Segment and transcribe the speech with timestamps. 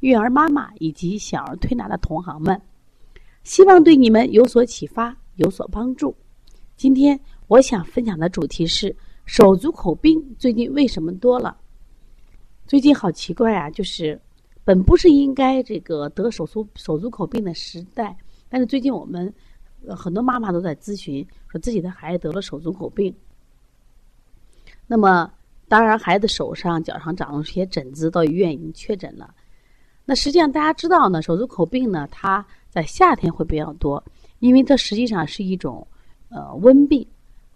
[0.00, 2.60] 育儿妈妈以及小儿推拿的同行们，
[3.44, 6.14] 希望对你们有所启发，有所帮助。
[6.76, 11.56] 今天我想分享的主题是手足口病最近为什么多了？
[12.66, 14.20] 最近好奇怪啊，就是
[14.64, 18.16] 本不是应该这个得手足手足口病的时代，
[18.48, 19.32] 但是最近我们
[19.96, 23.14] 很多妈妈都在咨询，说自己的孩子得了手足口病。
[24.88, 25.32] 那么，
[25.68, 29.34] 当然孩子手上、脚上长了些疹子，到医院已经确诊了。
[30.08, 34.02] 那实际上大家知道呢，手足口病呢，它在夏天会比较多，
[34.38, 35.86] 因为它实际上是一种
[36.28, 37.04] 呃温病，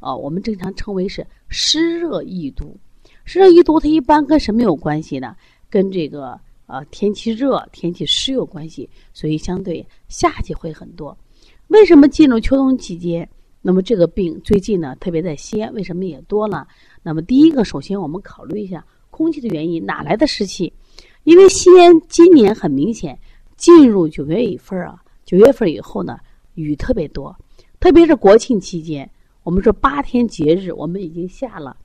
[0.00, 2.76] 啊，我们正常称为是湿热易毒。
[3.24, 5.36] 湿热易毒它一般跟什么有关系呢？
[5.70, 11.16] 跟这个呃天气热、天气湿有关系，所以相对夏季会很多。
[11.68, 13.28] 为什么进入秋冬季节，
[13.62, 16.66] 那么这个病最近呢，特别在西安，为什么也多了？
[17.04, 20.72] 那么第一个，首先我们考虑一下空气的原因，哪来的湿气？
[21.24, 23.18] 因为西安今年很明显
[23.56, 26.18] 进入九月一份啊，九月份以后呢，
[26.54, 27.36] 雨特别多，
[27.78, 29.08] 特别是国庆期间，
[29.42, 31.76] 我们说八天节日，我们已经下了，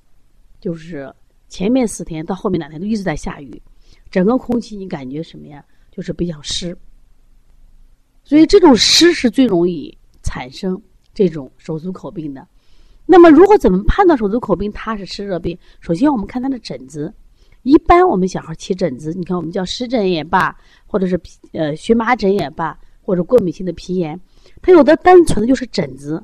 [0.60, 1.14] 就是
[1.50, 3.62] 前面四天到后面两天都一直在下雨，
[4.10, 5.64] 整个空气你感觉什么呀？
[5.92, 6.78] 就是比较湿，
[8.24, 10.82] 所以这种湿是最容易产生
[11.14, 12.46] 这种手足口病的。
[13.06, 15.58] 那么如果怎么判断手足口病它是湿热病？
[15.80, 17.14] 首先我们看它的疹子。
[17.66, 20.56] 一般我们小孩起疹子，你看我们叫湿疹也罢，
[20.86, 21.20] 或者是
[21.52, 24.22] 呃荨麻疹也罢，或者过敏性的皮炎，
[24.62, 26.24] 它有的单纯的就是疹子。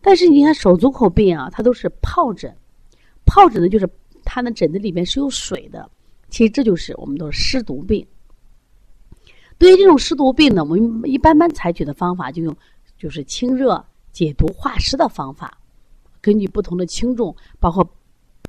[0.00, 2.56] 但是你看手足口病啊，它都是疱疹，
[3.26, 3.86] 疱疹呢就是
[4.24, 5.90] 它的疹子里面是有水的。
[6.30, 8.06] 其实这就是我们都是湿毒病。
[9.58, 12.56] 对于这种湿毒病呢，我们一般般采取的方法就用
[12.96, 15.58] 就是清热解毒化湿的方法，
[16.22, 17.86] 根据不同的轻重，包括。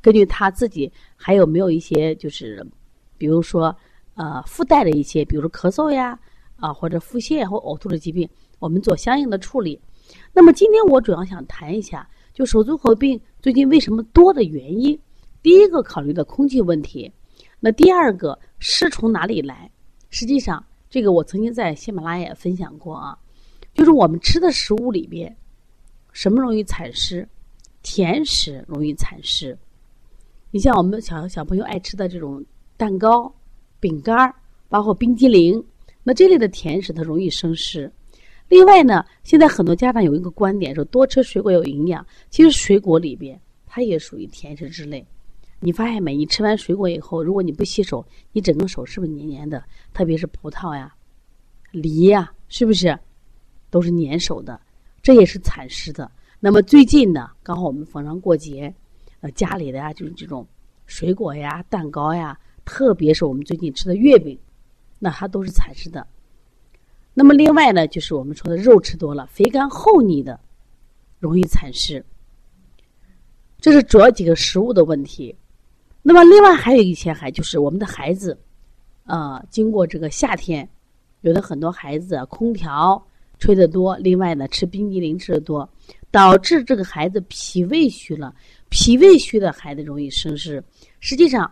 [0.01, 2.65] 根据他自己还有没有一些就是，
[3.17, 3.75] 比如说
[4.15, 6.17] 呃附带的一些，比如说咳嗽呀
[6.55, 8.27] 啊或者腹泻或呕吐的疾病，
[8.59, 9.79] 我们做相应的处理。
[10.33, 14.99] 那么今天我主要想谈一下，就手足口病最近为什么多的原因。
[15.41, 17.11] 第一个考虑的空气问题，
[17.59, 19.69] 那第二个湿从哪里来？
[20.09, 23.17] 实际上这个我曾经在喜马拉雅分享过啊，
[23.73, 25.33] 就是我们吃的食物里边，
[26.11, 27.27] 什么容易产湿？
[27.81, 29.57] 甜食容易产湿。
[30.51, 32.43] 你像我们小小朋友爱吃的这种
[32.75, 33.31] 蛋糕、
[33.79, 34.33] 饼干儿
[34.67, 35.63] 包括冰激凌，
[36.03, 37.91] 那这类的甜食它容易生湿。
[38.47, 45.05] 另外呢，现在很多家长有一个观点说多吃水果有营养，其实水果里边它也属于甜食之类。
[45.59, 46.15] 你发现没？
[46.15, 49.63] 你吃完水果以后，如果你不洗手，你整个手是不是黏黏的？
[49.93, 50.91] 特别是葡萄呀、
[51.71, 52.97] 梨呀，是不是
[53.69, 54.59] 都是粘手的？
[55.03, 56.09] 这也是产湿的。
[56.39, 58.73] 那么最近呢，刚好我们逢上过节。
[59.21, 60.47] 呃，家里的呀，就是这种
[60.85, 64.39] 水果呀、蛋糕呀，特别是我们最近吃的月饼，
[64.97, 66.05] 那它都是产湿的。
[67.13, 70.39] 那么另外呢，就是我们说的肉吃多了，肥甘厚腻的，
[71.19, 72.05] 容易产湿。
[73.59, 75.35] 这是主要几个食物的问题。
[76.01, 78.39] 那么另外还有一些，还就是我们的孩子，
[79.03, 80.67] 呃，经过这个夏天，
[81.21, 83.05] 有的很多孩子空调
[83.37, 85.69] 吹得多，另外呢吃冰激凌吃的多，
[86.09, 88.33] 导致这个孩子脾胃虚了。
[88.69, 90.63] 脾胃虚的孩子容易生湿，
[90.99, 91.51] 实际上，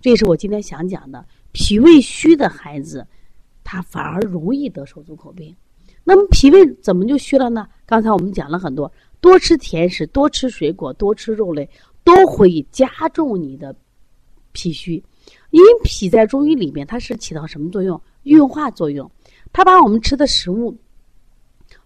[0.00, 1.24] 这也是我今天想讲的。
[1.52, 3.06] 脾胃虚的孩子，
[3.64, 5.54] 他反而容易得手足口病。
[6.04, 7.66] 那么脾胃怎么就虚了呢？
[7.86, 11.68] 刚才我们讲了很多，多吃甜食、多吃水果、多吃肉类，
[12.04, 13.74] 都会加重你的
[14.52, 15.02] 脾虚。
[15.50, 18.00] 因为脾在中医里面，它是起到什么作用？
[18.24, 19.10] 运化作用。
[19.52, 20.76] 它把我们吃的食物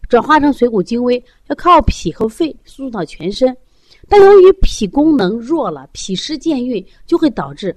[0.09, 3.57] 转化成水谷精微，要靠脾和肺输送到全身。
[4.09, 7.77] 但由于脾功能弱了，脾湿健运，就会导致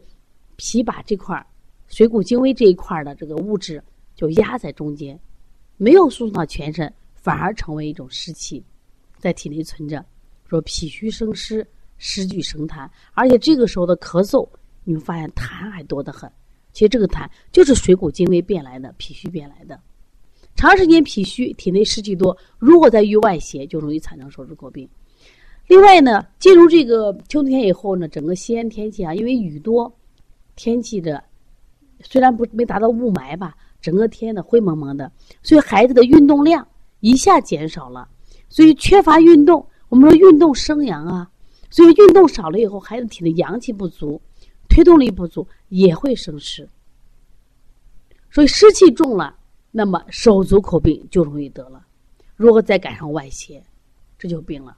[0.56, 1.46] 脾把这块
[1.88, 3.84] 水谷精微这一块的这个物质
[4.16, 5.20] 就压在中间，
[5.78, 8.64] 没有输送到全身，反而成为一种湿气，
[9.18, 10.04] 在体内存着。
[10.48, 11.66] 说脾虚生湿，
[11.98, 14.48] 湿聚生痰，而且这个时候的咳嗽，
[14.84, 16.31] 你会发现痰还多得很。
[16.72, 19.80] 其实这个痰就是水谷精微变来的，脾虚变来的。
[20.56, 24.88] 长时间脾虚，体内湿气多，如果在遇外邪，就容易产生手足口病。
[25.68, 29.92] 另外呢，进入这个秋天以后呢，整个西安天气啊，因为雨多，
[30.56, 31.24] 天气的
[32.01, 35.12] 虽然不没达到雾霾吧，整个天呢灰蒙蒙的，
[35.42, 36.68] 所以孩子的运动量
[37.00, 38.07] 一下减少了，
[38.50, 39.65] 所以缺乏运动。
[39.89, 41.30] 我们说运动生阳啊，
[41.69, 44.19] 所以运动少了以后，孩子体内阳气不足，
[44.68, 46.68] 推动力不足，也会生湿。
[48.31, 49.36] 所以湿气重了，
[49.71, 51.86] 那么手足口病就容易得了。
[52.36, 53.63] 如果再赶上外邪，
[54.18, 54.75] 这就病了。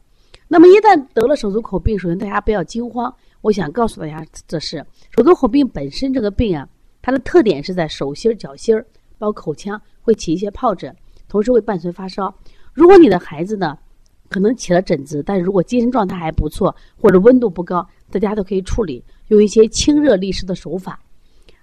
[0.56, 3.14] 那么一旦得了手足口病，首先大家不要惊慌。
[3.42, 4.78] 我想告诉大家，这是
[5.12, 6.66] 手足口病本身这个病啊，
[7.02, 8.88] 它的特点是在手心、脚心儿，
[9.18, 10.96] 包括口腔会起一些疱疹，
[11.28, 12.34] 同时会伴随发烧。
[12.72, 13.78] 如果你的孩子呢，
[14.30, 20.98] 可能起了疹子，但是如果精神状态还不错，或者温度不高，大家都可以处理，用一些清热利湿的手法。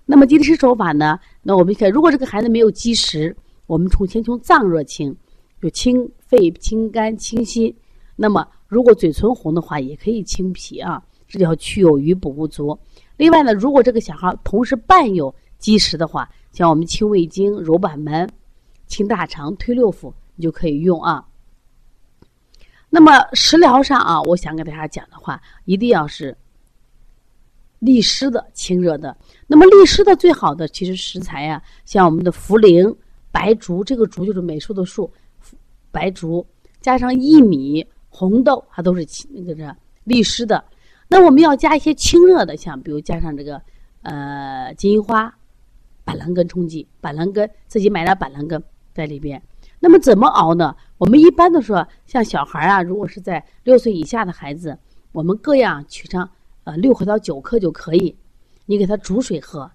[0.04, 1.18] 那么积利湿手法呢？
[1.40, 3.34] 那我们看，如果这个孩子没有积食，
[3.66, 5.16] 我们从先从脏热清，
[5.62, 7.74] 就清肺、清肝、清心。
[8.14, 12.78] 那么如果嘴唇红的话，也可以清脾啊，这叫去有余补不足。
[13.18, 18.26] 另外呢，如果这个小孩同时伴有积食的话，像我们清胃经、揉板门、
[18.86, 21.22] 清大肠、推六腑，你就可以用啊。
[22.88, 26.34] 那么食疗上啊，我想给大家讲的话，一定要是
[27.78, 29.14] 利湿的、清热的。
[29.46, 32.96] 那么利湿的最好的其实食材呀，像我们的茯苓、
[33.30, 35.12] 白术，这个术就是美术的术，
[35.90, 36.46] 白术
[36.80, 39.74] 加上薏米、红豆，它都是清那个是
[40.04, 40.62] 利湿的。
[41.08, 43.60] 那我们要加一些清热的，像比如加上这个
[44.02, 45.34] 呃金银花、
[46.04, 48.62] 板蓝根冲剂，板蓝根自己买点板蓝根
[48.92, 49.42] 在里边。
[49.80, 50.76] 那么怎么熬呢？
[50.98, 54.78] 我们一般都说，像小孩啊，如果是在六岁以下的孩子，
[55.10, 56.28] 我们各样取上
[56.64, 58.14] 呃六克到九克就可以。
[58.66, 59.68] 你给他煮水喝，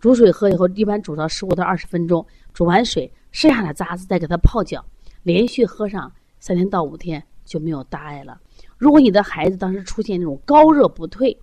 [0.00, 2.24] 煮水喝以后，一般煮到十五到二十分钟，
[2.54, 4.82] 煮完水剩下的渣子再给他泡脚，
[5.22, 6.10] 连续喝上
[6.40, 8.38] 三天到五天就没有大碍了。
[8.76, 11.34] 如果你的孩子当时出现那种高热不退，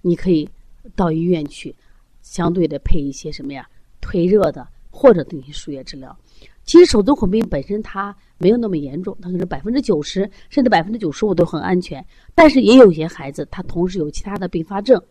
[0.00, 0.48] 你可以
[0.96, 1.76] 到医院去，
[2.22, 3.68] 相对的配一些什么呀，
[4.00, 6.16] 退热的或者进行输液治疗。
[6.64, 12.04] 其实手足口病本身它没有那么严重，它可能百分之九十甚至百分之九十五都很安全。
[12.34, 15.02] 但是也有些孩子他同时有其他的并发症，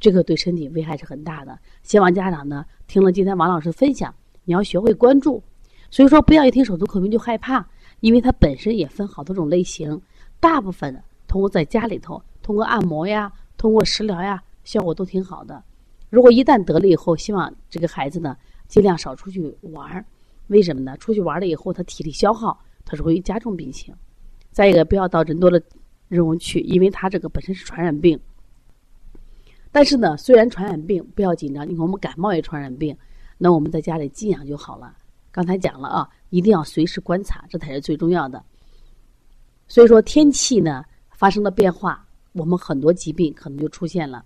[0.00, 1.56] 这个对身体危害是很大的。
[1.82, 4.12] 希望家长呢听了今天王老师分享，
[4.44, 5.42] 你要学会关注。
[5.90, 7.66] 所以说不要一听手足口病就害怕，
[8.00, 10.00] 因为它本身也分好多种类型。
[10.38, 15.62] 大部分通过在家里头通过按摩呀，通过食疗呀，效果都挺好的。
[16.10, 18.36] 如果一旦得了以后，希望这个孩子呢
[18.68, 20.04] 尽量少出去玩儿。
[20.48, 20.96] 为什么呢？
[20.98, 23.94] 出去玩了以后，他体力消耗，他是会加重病情。
[24.52, 25.58] 再一个，不要到人多的
[26.08, 28.18] 地方去，因为他这个本身是传染病。
[29.72, 32.96] 但是呢，虽然传染病不要紧张，你看我们感冒也传染病，
[33.38, 34.94] 那我们在家里静养就好了。
[35.36, 38.42] 刚才讲了啊，一定要随时观察，这才是最重要的。
[39.68, 44.24] 所以说，天气呢发生了变化，我们很多疾病可能就出现了。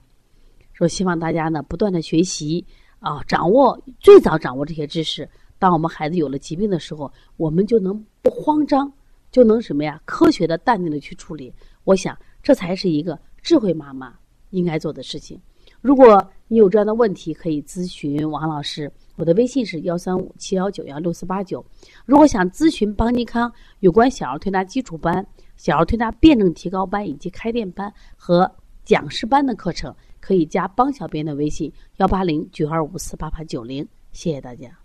[0.73, 2.65] 说希望大家呢不断的学习
[3.01, 5.29] 啊，掌握最早掌握这些知识。
[5.59, 8.93] 当我们孩子有了疾病的时候，我们就能不慌张，
[9.33, 10.01] 就能什么呀？
[10.05, 11.53] 科学的、淡定的去处理。
[11.83, 14.15] 我想，这才是一个智慧妈妈
[14.51, 15.41] 应该做的事情。
[15.81, 18.89] 如果你有这样的问题，可以咨询王老师。
[19.21, 21.63] 我的微信是幺三五七幺九幺六四八九。
[22.07, 25.25] 如果想咨询邦尼康有关小儿推拿基础班、
[25.59, 28.51] 小儿推拿辩证提高班以及开店班和
[28.83, 33.87] 讲师班的课程，可以加邦小编的微信幺八零九二五四八八九零。
[34.11, 34.80] 谢谢大家。